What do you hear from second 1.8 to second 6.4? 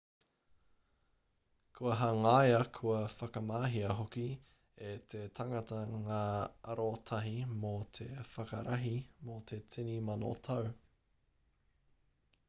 hangaia kua whakamahia hoki e te tangata ngā